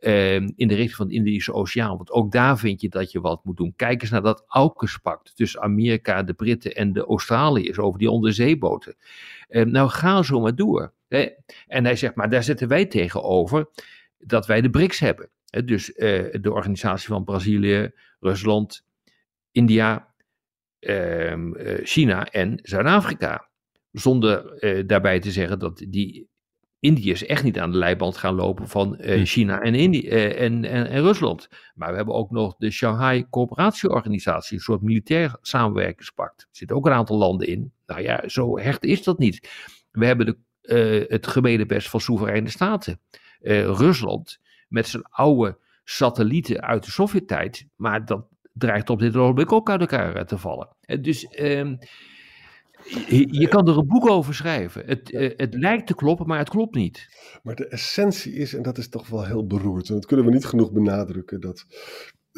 eh, 0.00 0.34
in 0.34 0.52
de 0.56 0.74
richting 0.74 0.94
van 0.94 1.08
de 1.08 1.14
Indische 1.14 1.52
Oceaan. 1.52 1.96
Want 1.96 2.10
ook 2.10 2.32
daar 2.32 2.58
vind 2.58 2.80
je 2.80 2.88
dat 2.88 3.12
je 3.12 3.20
wat 3.20 3.44
moet 3.44 3.56
doen. 3.56 3.72
Kijk 3.76 4.02
eens 4.02 4.10
naar 4.10 4.22
dat 4.22 4.44
AUKUS-pact 4.46 5.36
tussen 5.36 5.60
Amerika, 5.60 6.22
de 6.22 6.34
Britten 6.34 6.74
en 6.74 6.92
de 6.92 7.04
Australiërs 7.04 7.78
over 7.78 7.98
die 7.98 8.10
onderzeeboten. 8.10 8.94
Eh, 9.48 9.64
nou, 9.64 9.88
ga 9.88 10.22
zo 10.22 10.40
maar 10.40 10.54
door. 10.54 10.92
En 11.66 11.84
hij 11.84 11.96
zegt, 11.96 12.14
maar 12.14 12.30
daar 12.30 12.42
zetten 12.42 12.68
wij 12.68 12.86
tegenover 12.86 13.70
dat 14.18 14.46
wij 14.46 14.60
de 14.60 14.70
BRICS 14.70 14.98
hebben. 14.98 15.30
Dus 15.50 15.92
eh, 15.92 16.40
de 16.40 16.52
organisatie 16.52 17.08
van 17.08 17.24
Brazilië, 17.24 17.90
Rusland, 18.20 18.84
India, 19.50 20.14
ehm, 20.78 21.54
eh, 21.54 21.84
China 21.84 22.26
en 22.26 22.58
Zuid-Afrika. 22.62 23.48
Zonder 23.92 24.52
eh, 24.52 24.86
daarbij 24.86 25.20
te 25.20 25.30
zeggen 25.30 25.58
dat 25.58 25.84
die 25.88 26.28
Indiërs 26.80 27.26
echt 27.26 27.42
niet 27.42 27.58
aan 27.58 27.70
de 27.70 27.78
leiband 27.78 28.16
gaan 28.16 28.34
lopen 28.34 28.68
van 28.68 28.98
Hm. 29.00 29.24
China 29.24 29.60
en, 29.60 29.74
Indi 29.74 30.08
en, 30.08 30.64
en, 30.64 30.86
en 30.86 31.02
Rusland. 31.02 31.48
Maar 31.74 31.90
we 31.90 31.96
hebben 31.96 32.14
ook 32.14 32.30
nog 32.30 32.56
de 32.56 32.70
Shanghai 32.70 33.26
Coöperatieorganisatie, 33.30 34.56
een 34.56 34.62
soort 34.62 34.82
militair 34.82 35.36
samenwerkingspact. 35.40 36.40
Er 36.40 36.48
zitten 36.50 36.76
ook 36.76 36.86
een 36.86 36.92
aantal 36.92 37.18
landen 37.18 37.46
in. 37.46 37.72
Nou 37.86 38.02
ja, 38.02 38.28
zo 38.28 38.58
hecht 38.58 38.84
is 38.84 39.02
dat 39.02 39.18
niet. 39.18 39.48
We 39.90 40.06
hebben 40.06 40.26
de, 40.26 41.06
het 41.08 41.26
gemene 41.26 41.66
best 41.66 41.88
van 41.88 42.00
soevereine 42.00 42.48
staten. 42.48 43.00
Rusland 43.42 44.38
met 44.70 44.88
zijn 44.88 45.02
oude 45.02 45.58
satellieten 45.84 46.60
uit 46.60 46.84
de 46.84 46.90
Sovjet-tijd, 46.90 47.66
maar 47.76 48.04
dat 48.04 48.26
dreigt 48.52 48.90
op 48.90 48.98
dit 48.98 49.16
ogenblik 49.16 49.52
ook 49.52 49.70
uit 49.70 49.80
elkaar 49.80 50.14
eh, 50.14 50.24
te 50.24 50.38
vallen. 50.38 50.68
Eh, 50.80 51.02
Dus 51.02 51.24
ehm, 51.24 51.76
je, 53.30 53.46
kan 53.48 53.68
er 53.68 53.78
een 53.78 53.86
boek 53.86 54.08
over 54.08 54.34
schrijven. 54.34 54.86
Het, 54.86 55.12
eh, 55.12 55.36
het 55.36 55.54
lijkt 55.54 55.86
te 55.86 55.94
kloppen, 55.94 56.26
maar 56.26 56.38
het 56.38 56.48
klopt 56.48 56.74
niet. 56.74 57.08
Maar 57.42 57.54
de 57.54 57.66
essentie 57.66 58.32
is, 58.32 58.54
en 58.54 58.62
dat 58.62 58.78
is 58.78 58.88
toch 58.88 59.08
wel 59.08 59.24
heel 59.24 59.46
beroerd, 59.46 59.88
en 59.88 59.94
dat 59.94 60.06
kunnen 60.06 60.26
we 60.26 60.32
niet 60.32 60.44
genoeg 60.44 60.72
benadrukken, 60.72 61.40
dat 61.40 61.66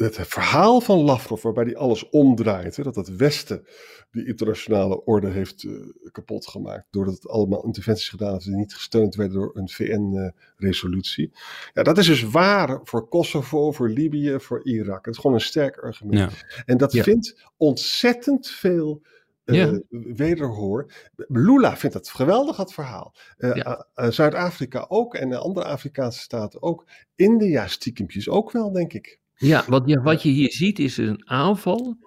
het 0.03 0.27
verhaal 0.27 0.81
van 0.81 0.99
Lavrov, 0.99 1.41
waarbij 1.43 1.63
hij 1.63 1.75
alles 1.75 2.09
omdraait, 2.09 2.75
hè, 2.75 2.83
dat 2.83 2.95
het 2.95 3.15
Westen 3.15 3.65
die 4.11 4.25
internationale 4.27 5.03
orde 5.05 5.27
heeft 5.29 5.63
eh, 5.63 5.71
kapot 6.11 6.47
gemaakt, 6.47 6.85
doordat 6.89 7.13
het 7.13 7.27
allemaal 7.27 7.63
interventies 7.65 8.09
gedaan 8.09 8.31
heeft 8.33 8.45
die 8.45 8.55
niet 8.55 8.73
gesteund 8.73 9.15
werden 9.15 9.37
door 9.37 9.51
een 9.53 9.69
VN-resolutie. 9.69 11.31
ja, 11.73 11.83
dat 11.83 11.97
is 11.97 12.05
dus 12.07 12.23
waar 12.23 12.79
voor 12.83 13.07
Kosovo, 13.07 13.71
voor 13.71 13.89
Libië, 13.89 14.39
voor 14.39 14.65
Irak. 14.65 15.05
Het 15.05 15.13
is 15.13 15.19
gewoon 15.19 15.35
een 15.35 15.41
sterk 15.41 15.77
argument. 15.77 16.19
Ja. 16.19 16.63
En 16.65 16.77
dat 16.77 16.91
Ja. 16.93 17.03
vindt 17.03 17.43
ontzettend 17.57 18.47
veel 18.47 19.01
eh, 19.45 19.73
wederhoor. 20.15 20.91
Lula 21.15 21.77
vindt 21.77 21.95
het 21.95 22.09
geweldig, 22.09 22.55
dat 22.55 22.73
verhaal. 22.73 23.15
Eh, 23.37 23.55
Ja. 23.55 23.87
Zuid-Afrika 23.93 24.85
ook 24.89 25.15
en 25.15 25.29
de 25.29 25.37
andere 25.37 25.65
Afrikaanse 25.65 26.19
staten 26.19 26.61
ook. 26.61 26.85
India 27.15 27.67
stiekempjes 27.67 28.29
ook 28.29 28.51
wel, 28.51 28.71
denk 28.71 28.93
ik. 28.93 29.19
Ja, 29.43 29.65
wat 29.67 29.83
je, 29.89 30.01
wat 30.01 30.23
je 30.23 30.29
hier 30.29 30.51
ziet 30.51 30.79
is 30.79 30.97
een 30.97 31.29
aanval 31.29 31.97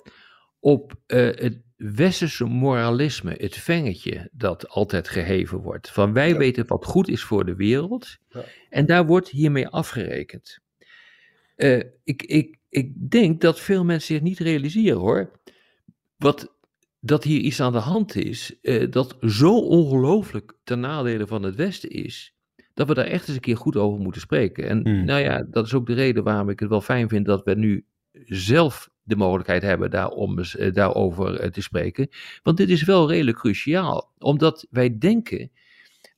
op 0.60 0.94
eh, 1.06 1.18
het 1.24 1.62
westerse 1.76 2.44
moralisme, 2.44 3.34
het 3.38 3.56
vengetje 3.56 4.28
dat 4.32 4.68
altijd 4.68 5.08
geheven 5.08 5.58
wordt. 5.58 5.90
Van 5.90 6.12
wij 6.12 6.28
Ja. 6.28 6.36
weten 6.36 6.66
wat 6.66 6.84
goed 6.84 7.08
is 7.08 7.22
voor 7.22 7.44
de 7.46 7.54
wereld 7.54 8.16
Ja. 8.28 8.44
en 8.70 8.86
daar 8.86 9.06
wordt 9.06 9.28
hiermee 9.28 9.68
afgerekend. 9.68 10.58
Eh, 11.56 11.80
ik, 12.04 12.22
ik, 12.22 12.56
ik 12.68 13.10
denk 13.10 13.40
dat 13.40 13.60
veel 13.60 13.84
mensen 13.84 14.14
zich 14.14 14.22
niet 14.22 14.38
realiseren 14.38 14.98
hoor, 14.98 15.40
wat, 16.16 16.56
dat 17.00 17.24
hier 17.24 17.40
iets 17.40 17.60
aan 17.60 17.72
de 17.72 17.78
hand 17.78 18.14
is 18.16 18.60
eh, 18.62 18.90
dat 18.90 19.16
zo 19.20 19.58
ongelooflijk 19.58 20.52
ten 20.64 20.80
nadele 20.80 21.26
van 21.26 21.42
het 21.42 21.54
Westen 21.54 21.90
is, 21.90 22.34
dat 22.76 22.88
we 22.88 22.94
daar 22.94 23.04
echt 23.04 23.26
eens 23.26 23.36
een 23.36 23.42
keer 23.42 23.56
goed 23.56 23.76
over 23.76 24.00
moeten 24.00 24.20
spreken. 24.20 24.68
En 24.68 24.80
Hmm. 24.88 25.04
nou 25.04 25.20
ja, 25.20 25.46
dat 25.50 25.66
is 25.66 25.74
ook 25.74 25.86
de 25.86 25.94
reden 25.94 26.24
waarom 26.24 26.48
ik 26.48 26.60
het 26.60 26.68
wel 26.68 26.80
fijn 26.80 27.08
vind 27.08 27.26
dat 27.26 27.44
we 27.44 27.54
nu 27.54 27.84
zelf 28.24 28.90
de 29.02 29.16
mogelijkheid 29.16 29.62
hebben 29.62 29.90
daar 29.90 30.08
om, 30.08 30.38
uh, 30.38 30.72
daarover 30.72 31.44
uh, 31.44 31.50
te 31.50 31.62
spreken. 31.62 32.08
Want 32.42 32.56
dit 32.56 32.68
is 32.68 32.82
wel 32.82 33.08
redelijk 33.08 33.36
cruciaal, 33.36 34.12
omdat 34.18 34.66
wij 34.70 34.98
denken 34.98 35.50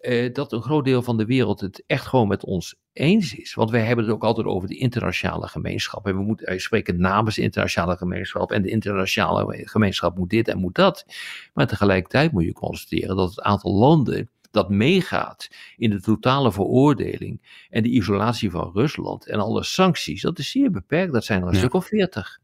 uh, 0.00 0.32
dat 0.32 0.52
een 0.52 0.62
groot 0.62 0.84
deel 0.84 1.02
van 1.02 1.16
de 1.16 1.24
wereld 1.24 1.60
het 1.60 1.82
echt 1.86 2.06
gewoon 2.06 2.28
met 2.28 2.44
ons 2.44 2.74
eens 2.92 3.34
is. 3.34 3.54
Want 3.54 3.70
wij 3.70 3.84
hebben 3.84 4.04
het 4.04 4.14
ook 4.14 4.24
altijd 4.24 4.46
over 4.46 4.68
de 4.68 4.76
internationale 4.76 5.48
gemeenschap. 5.48 6.06
En 6.06 6.16
we 6.16 6.22
moeten, 6.22 6.46
wij 6.46 6.58
spreken 6.58 7.00
namens 7.00 7.34
de 7.34 7.42
internationale 7.42 7.96
gemeenschap. 7.96 8.52
En 8.52 8.62
de 8.62 8.70
internationale 8.70 9.66
gemeenschap 9.68 10.18
moet 10.18 10.30
dit 10.30 10.48
en 10.48 10.58
moet 10.58 10.74
dat. 10.74 11.06
Maar 11.54 11.66
tegelijkertijd 11.66 12.32
moet 12.32 12.44
je 12.44 12.52
constateren 12.52 13.16
dat 13.16 13.28
het 13.28 13.40
aantal 13.40 13.74
landen 13.74 14.30
dat 14.50 14.70
meegaat 14.70 15.48
in 15.76 15.90
de 15.90 16.00
totale 16.00 16.52
veroordeling 16.52 17.66
en 17.70 17.82
de 17.82 17.88
isolatie 17.88 18.50
van 18.50 18.70
Rusland 18.74 19.26
en 19.26 19.38
alle 19.38 19.64
sancties, 19.64 20.22
dat 20.22 20.38
is 20.38 20.50
zeer 20.50 20.70
beperkt. 20.70 21.12
Dat 21.12 21.24
zijn 21.24 21.40
er 21.40 21.46
een 21.46 21.52
ja. 21.52 21.58
stuk 21.58 21.74
of 21.74 21.86
veertig. 21.86 22.38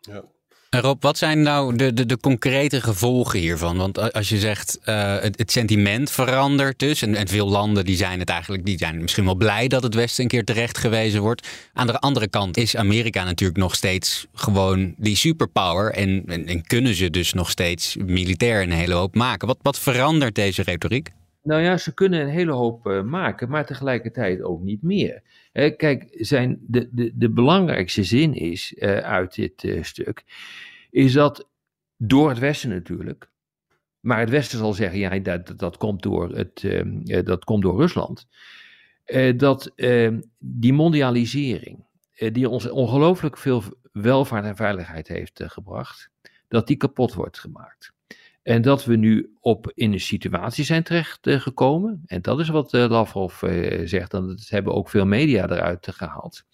Ja. 0.00 0.24
Rob, 0.80 1.02
wat 1.02 1.18
zijn 1.18 1.42
nou 1.42 1.76
de, 1.76 1.92
de, 1.92 2.06
de, 2.06 2.18
concrete 2.18 2.80
gevolgen 2.80 3.38
hiervan? 3.38 3.76
Want 3.76 4.12
als 4.12 4.28
je 4.28 4.38
zegt 4.38 4.78
uh, 4.84 5.20
het, 5.20 5.38
het, 5.38 5.52
sentiment 5.52 6.10
verandert 6.10 6.78
dus. 6.78 7.02
En, 7.02 7.14
en, 7.14 7.28
veel 7.28 7.48
landen 7.48 7.84
die 7.84 7.96
zijn 7.96 8.18
het 8.18 8.28
eigenlijk, 8.28 8.64
die 8.64 8.78
zijn 8.78 9.00
misschien 9.00 9.24
wel 9.24 9.34
blij 9.34 9.68
dat 9.68 9.82
het 9.82 9.94
Westen 9.94 10.22
een 10.22 10.30
keer 10.30 10.44
terecht 10.44 10.78
gewezen 10.78 11.20
wordt. 11.20 11.48
Aan 11.72 11.86
de 11.86 11.98
andere 11.98 12.28
kant 12.28 12.56
is 12.56 12.76
Amerika 12.76 13.24
natuurlijk 13.24 13.58
nog 13.58 13.74
steeds 13.74 14.26
gewoon 14.32 14.94
die 14.96 15.16
superpower. 15.16 15.92
En, 15.92 16.22
en, 16.26 16.46
en 16.46 16.66
kunnen 16.66 16.94
ze 16.94 17.10
dus 17.10 17.32
nog 17.32 17.50
steeds 17.50 17.96
militair 17.96 18.62
een 18.62 18.72
hele 18.72 18.94
hoop 18.94 19.14
maken. 19.14 19.48
Wat, 19.48 19.58
wat 19.62 19.78
verandert 19.78 20.34
deze 20.34 20.62
retoriek? 20.62 21.10
Nou 21.44 21.62
ja, 21.62 21.76
ze 21.76 21.94
kunnen 21.94 22.20
een 22.20 22.28
hele 22.28 22.52
hoop 22.52 22.86
uh, 22.86 23.02
maken, 23.02 23.48
maar 23.48 23.66
tegelijkertijd 23.66 24.42
ook 24.42 24.62
niet 24.62 24.82
meer. 24.82 25.22
Kijk, 25.52 26.06
zijn 26.10 26.58
de, 26.60 26.88
de, 26.92 27.12
de 27.14 27.30
belangrijkste 27.30 28.04
zin 28.04 28.34
is 28.34 28.74
uh, 28.76 28.98
uit 28.98 29.34
dit 29.34 29.76
stuk, 29.80 30.24
is 30.90 31.12
dat 31.12 31.48
door 31.96 32.28
het 32.28 32.38
Westen 32.38 32.70
natuurlijk, 32.70 33.30
maar 34.00 34.18
het 34.18 34.30
Westen 34.30 34.58
zal 34.58 34.72
zeggen, 34.72 34.98
ja, 34.98 35.18
dat, 35.18 35.54
dat, 35.56 35.76
komt, 35.76 36.02
door 36.02 36.30
het, 36.30 36.66
dat 37.26 37.44
komt 37.44 37.62
door 37.62 37.76
Rusland, 37.80 38.28
dat 39.36 39.72
die 40.38 40.72
mondialisering, 40.72 41.84
die 42.32 42.48
ons 42.48 42.70
ongelooflijk 42.70 43.38
veel 43.38 43.62
welvaart 43.92 44.44
en 44.44 44.56
veiligheid 44.56 45.08
heeft 45.08 45.42
gebracht, 45.44 46.10
dat 46.48 46.66
die 46.66 46.76
kapot 46.76 47.14
wordt 47.14 47.38
gemaakt. 47.38 47.93
En 48.44 48.62
dat 48.62 48.84
we 48.84 48.96
nu 48.96 49.36
op 49.40 49.72
in 49.74 49.92
een 49.92 50.00
situatie 50.00 50.64
zijn 50.64 50.82
terechtgekomen. 50.82 52.02
en 52.06 52.22
dat 52.22 52.40
is 52.40 52.48
wat 52.48 52.72
uh, 52.72 52.88
Lavrov 52.88 53.42
uh, 53.42 53.86
zegt. 53.86 54.14
En 54.14 54.26
dat 54.26 54.48
hebben 54.48 54.74
ook 54.74 54.88
veel 54.88 55.06
media 55.06 55.48
eruit 55.48 55.88
gehaald. 55.90 56.44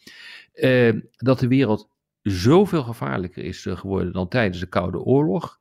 Dat 1.16 1.38
de 1.38 1.49
wereld 1.49 1.88
zoveel 2.23 2.82
gevaarlijker 2.82 3.44
is 3.44 3.66
geworden 3.68 4.12
dan 4.12 4.28
tijdens 4.28 4.61
de 4.61 4.66
Koude 4.66 4.99
Oorlog. 4.99 5.59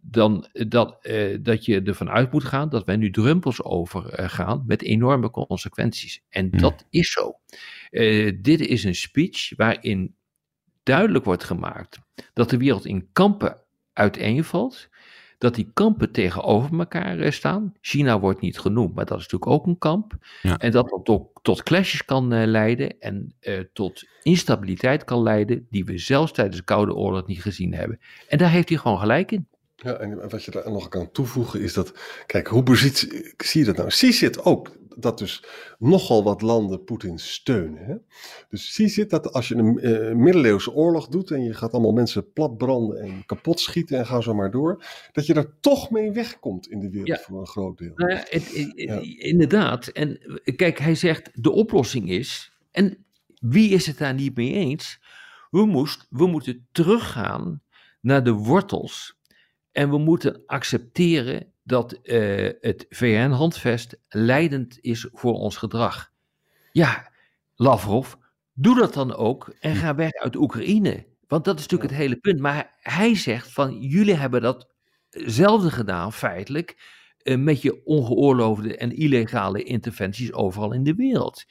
Dan 0.00 0.48
dat, 0.52 1.08
dat 1.40 1.64
je 1.64 1.82
ervan 1.82 2.10
uit 2.10 2.32
moet 2.32 2.44
gaan 2.44 2.68
dat 2.68 2.84
wij 2.84 2.96
nu 2.96 3.10
drempels 3.10 3.62
overgaan 3.62 4.64
met 4.66 4.82
enorme 4.82 5.30
consequenties. 5.30 6.22
En 6.28 6.50
dat 6.50 6.86
is 6.90 7.12
zo. 7.12 7.38
dit 8.40 8.60
is 8.60 8.84
een 8.84 8.94
speech 8.94 9.56
waarin 9.56 10.14
duidelijk 10.82 11.24
wordt 11.24 11.44
gemaakt 11.44 11.98
dat 12.32 12.50
de 12.50 12.56
wereld 12.56 12.84
in 12.84 13.08
kampen 13.12 13.56
uiteenvalt 13.92 14.88
dat 15.40 15.54
die 15.54 15.70
kampen 15.74 16.12
tegenover 16.12 16.78
elkaar 16.78 17.18
eh, 17.18 17.30
staan. 17.30 17.74
China 17.80 18.20
wordt 18.20 18.40
niet 18.40 18.58
genoemd, 18.58 18.94
maar 18.94 19.04
dat 19.04 19.18
is 19.18 19.22
natuurlijk 19.22 19.50
ook 19.50 19.66
een 19.66 19.78
kamp. 19.78 20.16
Ja. 20.42 20.58
En 20.58 20.70
dat 20.70 20.88
dat 20.88 21.04
tot, 21.04 21.28
tot 21.42 21.62
clashes 21.62 22.04
kan 22.04 22.34
uh, 22.34 22.46
leiden 22.46 23.00
en 23.00 23.34
uh, 23.40 23.60
tot 23.72 24.04
instabiliteit 24.22 25.04
kan 25.04 25.22
leiden, 25.22 25.66
die 25.70 25.84
we 25.84 25.98
zelfs 25.98 26.32
tijdens 26.32 26.56
de 26.56 26.64
Koude 26.64 26.94
Oorlog 26.94 27.26
niet 27.26 27.42
gezien 27.42 27.74
hebben. 27.74 28.00
En 28.28 28.38
daar 28.38 28.50
heeft 28.50 28.68
hij 28.68 28.78
gewoon 28.78 28.98
gelijk 28.98 29.32
in. 29.32 29.46
Ja, 29.82 29.96
en 29.96 30.28
wat 30.28 30.44
je 30.44 30.50
daar 30.50 30.70
nog 30.70 30.88
kan 30.88 31.10
toevoegen 31.10 31.60
is 31.60 31.74
dat, 31.74 31.92
kijk, 32.26 32.46
hoe 32.46 32.76
zie 33.36 33.60
je 33.60 33.64
dat 33.64 33.76
nou? 33.76 33.90
Zie 33.90 34.12
zit 34.12 34.44
ook 34.44 34.78
dat 34.96 35.18
dus 35.18 35.44
nogal 35.78 36.24
wat 36.24 36.42
landen 36.42 36.84
Poetin 36.84 37.18
steunen. 37.18 37.84
Hè? 37.84 37.94
Dus 38.48 38.74
zie 38.74 38.88
zit 38.88 39.10
dat 39.10 39.32
als 39.32 39.48
je 39.48 39.54
een 39.54 39.86
uh, 39.86 40.14
middeleeuwse 40.14 40.72
oorlog 40.72 41.08
doet 41.08 41.30
en 41.30 41.44
je 41.44 41.54
gaat 41.54 41.72
allemaal 41.72 41.92
mensen 41.92 42.32
platbranden 42.32 43.00
en 43.00 43.26
kapot 43.26 43.60
schieten 43.60 43.98
en 43.98 44.06
ga 44.06 44.20
zo 44.20 44.34
maar 44.34 44.50
door, 44.50 44.84
dat 45.12 45.26
je 45.26 45.34
er 45.34 45.60
toch 45.60 45.90
mee 45.90 46.10
wegkomt 46.10 46.68
in 46.68 46.80
de 46.80 46.90
wereld 46.90 47.08
ja. 47.08 47.18
voor 47.18 47.40
een 47.40 47.46
groot 47.46 47.78
deel. 47.78 47.92
Nou 47.94 48.10
ja, 48.10 48.24
het, 48.28 48.72
ja. 48.74 49.00
Inderdaad. 49.18 49.86
En 49.86 50.40
kijk, 50.56 50.78
hij 50.78 50.94
zegt 50.94 51.30
de 51.42 51.50
oplossing 51.50 52.10
is, 52.10 52.52
en 52.70 53.04
wie 53.40 53.70
is 53.70 53.86
het 53.86 53.98
daar 53.98 54.14
niet 54.14 54.36
mee 54.36 54.52
eens? 54.52 55.00
We, 55.50 55.66
moest, 55.66 56.06
we 56.10 56.26
moeten 56.26 56.66
teruggaan 56.72 57.62
naar 58.00 58.24
de 58.24 58.32
wortels 58.32 59.18
en 59.72 59.90
we 59.90 59.98
moeten 59.98 60.42
accepteren 60.46 61.52
dat 61.62 61.98
uh, 62.02 62.50
het 62.60 62.86
VN-handvest 62.88 63.96
leidend 64.08 64.78
is 64.80 65.08
voor 65.12 65.34
ons 65.34 65.56
gedrag. 65.56 66.12
Ja, 66.72 67.12
Lavrov, 67.54 68.12
doe 68.52 68.78
dat 68.78 68.94
dan 68.94 69.14
ook 69.14 69.54
en 69.60 69.76
ga 69.76 69.94
weg 69.94 70.12
uit 70.12 70.36
Oekraïne. 70.36 71.06
Want 71.26 71.44
dat 71.44 71.58
is 71.58 71.62
natuurlijk 71.62 71.90
het 71.90 72.00
hele 72.00 72.16
punt. 72.16 72.40
Maar 72.40 72.76
hij 72.80 73.14
zegt 73.14 73.52
van 73.52 73.80
jullie 73.80 74.14
hebben 74.14 74.42
datzelfde 74.42 75.70
gedaan 75.70 76.12
feitelijk 76.12 76.98
uh, 77.22 77.38
met 77.38 77.62
je 77.62 77.84
ongeoorloofde 77.84 78.76
en 78.76 78.96
illegale 78.96 79.62
interventies 79.62 80.32
overal 80.32 80.72
in 80.72 80.84
de 80.84 80.94
wereld. 80.94 81.44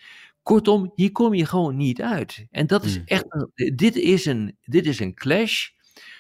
Kortom, 0.44 0.92
hier 0.96 1.12
kom 1.12 1.34
je 1.34 1.46
gewoon 1.46 1.78
niet 1.78 2.02
uit. 2.02 2.46
En 2.52 2.68
dat 2.68 2.84
is 2.84 2.96
hmm. 2.96 3.06
echt, 3.06 3.26
dit 3.76 3.96
is 3.96 4.26
een, 4.26 4.58
dit 4.62 4.86
is 4.86 5.00
een 5.00 5.14
clash 5.14 5.70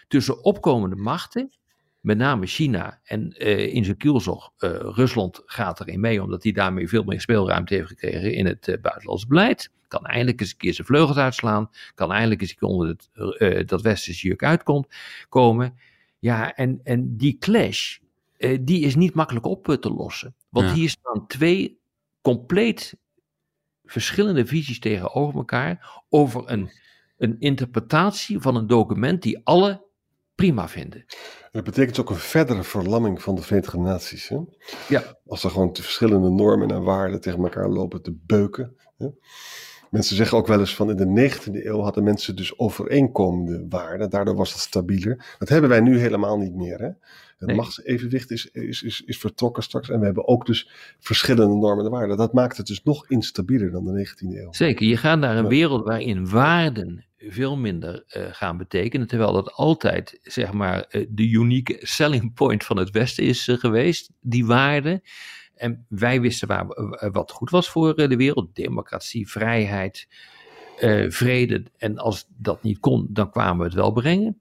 tussen 0.08 0.44
opkomende 0.44 0.96
machten 0.96 1.59
met 2.00 2.18
name 2.18 2.46
China 2.46 3.00
en 3.04 3.36
uh, 3.38 3.74
in 3.74 3.86
zijn 3.86 3.98
kielzog, 3.98 4.52
uh, 4.60 4.70
Rusland 4.72 5.42
gaat 5.46 5.80
erin 5.80 6.00
mee, 6.00 6.24
omdat 6.24 6.44
hij 6.44 6.52
daarmee 6.52 6.88
veel 6.88 7.04
meer 7.04 7.22
speelruimte 7.22 7.74
heeft 7.74 7.88
gekregen 7.88 8.34
in 8.34 8.46
het 8.46 8.68
uh, 8.68 8.82
buitenlands 8.82 9.28
beleid. 9.28 9.72
Kan 9.88 10.06
eindelijk 10.06 10.40
eens 10.40 10.52
een 10.52 10.58
keer 10.58 10.74
zijn 10.74 10.88
vleugels 10.88 11.18
uitslaan, 11.18 11.70
kan 11.96 12.12
eindelijk 12.12 12.42
eens 12.42 12.50
een 12.50 12.58
keer 12.58 12.68
onder 12.68 12.88
het, 12.88 13.68
dat 13.68 13.82
westerse 13.82 14.28
juk 14.28 14.44
uitkomt 14.44 14.88
komen. 15.30 15.78
Ja, 16.20 16.56
en, 16.56 16.80
en 16.84 17.18
die 17.18 17.38
clash, 17.38 17.98
die 18.62 18.82
is 18.82 18.96
niet 18.96 19.14
makkelijk 19.14 19.46
op 19.46 19.78
te 19.80 19.90
lossen. 19.90 20.36
Want 20.50 20.68
ja. 20.68 20.74
hier 20.74 20.90
staan 20.90 21.28
twee 21.28 21.80
compleet 22.22 22.98
verschillende 23.86 24.46
visies 24.46 24.80
tegenover 24.80 25.36
elkaar 25.36 26.02
over 26.10 26.44
een, 26.46 26.72
een 27.18 27.36
interpretatie 27.40 28.40
van 28.40 28.56
een 28.56 28.68
document 28.68 29.22
die 29.22 29.42
alle 29.44 29.88
prima 30.40 30.68
vinden. 30.68 31.06
Dat 31.52 31.64
betekent 31.64 32.00
ook 32.00 32.10
een 32.10 32.16
verdere 32.16 32.64
verlamming 32.64 33.22
van 33.22 33.36
de 33.36 33.42
Verenigde 33.42 33.78
Naties. 33.78 34.28
Hè? 34.28 34.38
Ja. 34.88 35.04
Als 35.28 35.44
er 35.44 35.50
gewoon 35.50 35.76
verschillende 35.76 36.30
normen 36.30 36.72
en 36.72 36.84
waarden 36.84 37.22
tegen 37.22 37.44
elkaar 37.44 37.70
lopen 37.70 38.02
te 38.02 38.18
beuken. 38.26 38.76
Hè? 38.98 39.08
Mensen 39.90 40.16
zeggen 40.16 40.38
ook 40.38 40.48
wel 40.48 40.60
eens 40.60 40.76
van 40.76 40.90
in 40.90 40.96
de 40.96 41.32
19e 41.32 41.66
eeuw 41.66 41.80
hadden 41.80 42.04
mensen 42.04 42.36
dus 42.36 42.60
overeenkomende 42.60 43.66
waarden. 43.70 44.10
Daardoor 44.10 44.36
was 44.36 44.52
het 44.52 44.62
stabieler. 44.62 45.36
Dat 45.40 45.50
hebben 45.50 45.70
wij 45.70 45.80
nu 45.80 46.00
helemaal 46.00 46.38
niet 46.38 46.56
meer. 46.56 46.80
Hè? 46.80 46.90
Het 47.38 47.48
nee. 47.48 47.56
machtsevenwicht 47.56 48.32
is, 48.32 48.52
is, 48.52 48.84
is, 48.84 49.02
is 49.06 49.18
vertrokken 49.18 49.64
straks. 49.64 49.90
En 49.90 50.00
we 50.00 50.06
hebben 50.06 50.28
ook 50.28 50.46
dus 50.46 50.70
verschillende 51.00 51.56
normen 51.56 51.86
en 51.86 51.92
waarden. 51.92 52.18
Dat 52.18 52.34
maakt 52.34 52.58
het 52.58 52.68
dus 52.68 52.84
nog 52.84 53.08
instabieler 53.08 53.72
dan 53.72 53.86
de 53.86 54.08
19e 54.08 54.38
eeuw. 54.38 54.54
Zeker, 54.54 54.88
je 54.88 54.98
gaat 54.98 55.20
naar 55.20 55.38
een 55.38 55.48
wereld 55.48 55.86
waarin 55.86 56.30
waarden 56.30 57.08
veel 57.28 57.58
minder 57.58 58.04
uh, 58.18 58.24
gaan 58.32 58.58
betekenen. 58.58 59.08
Terwijl 59.08 59.34
dat 59.34 59.54
altijd, 59.54 60.20
zeg 60.24 60.52
maar, 60.52 60.86
uh, 60.92 61.06
de 61.10 61.30
unieke 61.30 61.78
selling 61.80 62.34
point 62.34 62.64
van 62.64 62.78
het 62.78 62.90
Westen 62.90 63.24
is 63.24 63.48
uh, 63.48 63.58
geweest, 63.58 64.12
die 64.22 64.46
waarden. 64.46 65.02
En 65.56 65.86
wij 65.90 66.22
wisten 66.22 66.48
waar, 66.48 66.66
wat 67.12 67.32
goed 67.32 67.50
was 67.50 67.70
voor 67.70 67.96
de 67.96 68.16
wereld: 68.16 68.56
democratie, 68.56 69.30
vrijheid, 69.30 70.08
vrede. 71.08 71.66
En 71.78 71.98
als 71.98 72.26
dat 72.38 72.64
niet 72.64 72.80
kon, 72.80 73.08
dan 73.10 73.32
kwamen 73.32 73.58
we 73.58 73.64
het 73.64 73.74
wel 73.74 73.92
brengen. 73.92 74.40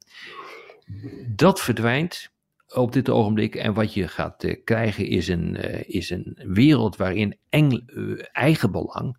Dat 1.27 1.61
verdwijnt 1.61 2.31
op 2.75 2.93
dit 2.93 3.11
ogenblik. 3.11 3.55
En 3.55 3.75
wat 3.75 3.95
je 3.95 4.09
gaat 4.09 4.59
krijgen 4.65 5.07
is 5.07 5.29
een, 5.29 5.57
is 5.87 6.11
een 6.11 6.39
wereld 6.45 6.97
waarin 6.97 7.39
eng, 7.49 7.85
uh, 7.87 8.23
eigenbelang 8.33 9.17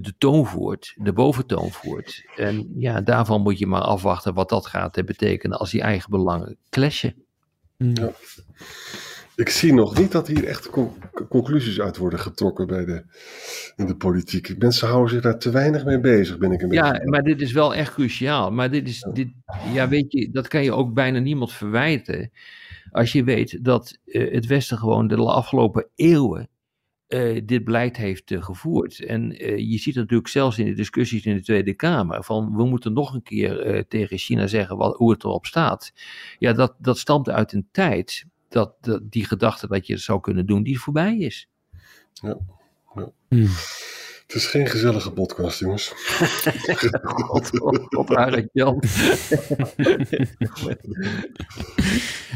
de 0.00 0.14
toon 0.18 0.46
voert, 0.46 0.94
de 0.96 1.12
boventoon 1.12 1.70
voert. 1.70 2.24
En 2.36 2.72
ja, 2.76 3.00
daarvan 3.00 3.42
moet 3.42 3.58
je 3.58 3.66
maar 3.66 3.80
afwachten 3.80 4.34
wat 4.34 4.48
dat 4.48 4.66
gaat 4.66 5.04
betekenen 5.04 5.58
als 5.58 5.70
die 5.70 5.80
eigen 5.80 6.10
belangen 6.10 6.56
clashen. 6.70 7.14
Ja. 7.76 8.12
Ik 9.40 9.48
zie 9.48 9.74
nog 9.74 9.98
niet 9.98 10.12
dat 10.12 10.26
hier 10.26 10.44
echt 10.44 10.70
con 10.70 10.92
conclusies 11.28 11.80
uit 11.80 11.96
worden 11.96 12.18
getrokken 12.18 12.66
bij 12.66 12.84
de, 12.84 13.04
in 13.76 13.86
de 13.86 13.96
politiek. 13.96 14.58
Mensen 14.58 14.88
houden 14.88 15.10
zich 15.10 15.22
daar 15.22 15.38
te 15.38 15.50
weinig 15.50 15.84
mee 15.84 16.00
bezig, 16.00 16.38
ben 16.38 16.52
ik 16.52 16.62
een 16.62 16.70
ja, 16.70 16.90
beetje. 16.90 17.04
Ja, 17.04 17.10
maar 17.10 17.22
dit 17.22 17.40
is 17.40 17.52
wel 17.52 17.74
echt 17.74 17.92
cruciaal. 17.92 18.50
Maar 18.50 18.70
dit 18.70 18.88
is, 18.88 18.98
ja. 18.98 19.12
dit, 19.12 19.28
ja, 19.72 19.88
weet 19.88 20.12
je, 20.12 20.30
dat 20.30 20.48
kan 20.48 20.62
je 20.62 20.72
ook 20.72 20.94
bijna 20.94 21.18
niemand 21.18 21.52
verwijten. 21.52 22.30
Als 22.90 23.12
je 23.12 23.24
weet 23.24 23.64
dat 23.64 23.98
uh, 24.04 24.32
het 24.32 24.46
Westen 24.46 24.78
gewoon 24.78 25.06
de 25.06 25.16
afgelopen 25.16 25.86
eeuwen 25.94 26.48
uh, 27.10 27.40
dit 27.44 27.64
beleid 27.64 27.96
heeft 27.96 28.30
uh, 28.30 28.42
gevoerd. 28.42 29.04
En 29.04 29.44
uh, 29.44 29.58
je 29.58 29.78
ziet 29.78 29.94
natuurlijk 29.94 30.28
zelfs 30.28 30.58
in 30.58 30.64
de 30.64 30.74
discussies 30.74 31.24
in 31.24 31.34
de 31.34 31.42
Tweede 31.42 31.74
Kamer 31.74 32.24
van 32.24 32.56
we 32.56 32.64
moeten 32.64 32.92
nog 32.92 33.14
een 33.14 33.22
keer 33.22 33.84
tegen 33.88 34.18
China 34.18 34.46
zeggen 34.46 34.76
wat, 34.76 34.96
hoe 34.96 35.10
het 35.10 35.24
erop 35.24 35.46
staat. 35.46 35.92
Ja, 36.38 36.52
dat, 36.52 36.74
dat 36.78 36.98
stamt 36.98 37.28
uit 37.28 37.52
een 37.52 37.68
tijd 37.72 38.26
dat, 38.48 38.74
dat 38.80 39.10
die 39.10 39.24
gedachte 39.24 39.66
dat 39.66 39.86
je 39.86 39.92
het 39.92 40.02
zou 40.02 40.20
kunnen 40.20 40.46
doen, 40.46 40.62
die 40.62 40.80
voorbij 40.80 41.16
is. 41.16 41.48
Ja. 42.12 42.38
ja. 42.94 43.12
Hmm. 43.28 43.48
Het 44.30 44.38
is 44.38 44.46
geen 44.46 44.66
gezellige 44.66 45.10
podcast, 45.10 45.58
jongens. 45.58 45.92
God, 47.02 47.50
God, 47.90 48.48
Jan. 48.52 48.82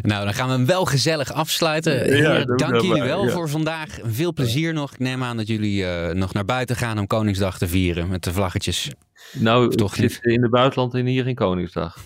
nou, 0.02 0.24
dan 0.24 0.34
gaan 0.34 0.46
we 0.48 0.52
hem 0.52 0.66
wel 0.66 0.84
gezellig 0.84 1.32
afsluiten. 1.32 2.16
Ja, 2.16 2.44
dank 2.44 2.80
jullie 2.80 3.02
wel 3.02 3.28
voor 3.28 3.48
vandaag. 3.48 3.98
Veel 4.02 4.32
plezier 4.32 4.72
nog. 4.72 4.92
Ik 4.92 4.98
neem 4.98 5.22
aan 5.22 5.36
dat 5.36 5.46
jullie 5.46 5.82
uh, 5.82 6.10
nog 6.10 6.32
naar 6.32 6.44
buiten 6.44 6.76
gaan 6.76 6.98
om 6.98 7.06
Koningsdag 7.06 7.58
te 7.58 7.68
vieren 7.68 8.08
met 8.08 8.24
de 8.24 8.32
vlaggetjes. 8.32 8.90
Nou, 9.32 9.74
toch 9.74 9.94
zit 9.94 10.18
in 10.22 10.42
het 10.42 10.50
buitenland 10.50 10.94
en 10.94 11.06
hier 11.06 11.24
geen 11.24 11.34
Koningsdag. 11.34 12.04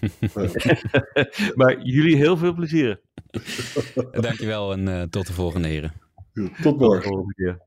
maar 1.55 1.83
jullie 1.83 2.17
heel 2.17 2.37
veel 2.37 2.55
plezier. 2.55 3.01
Dankjewel 4.11 4.73
en 4.73 4.89
uh, 4.89 5.03
tot 5.03 5.27
de 5.27 5.33
volgende 5.33 5.69
heren. 5.69 5.93
Tot 6.63 6.79
morgen. 6.79 7.67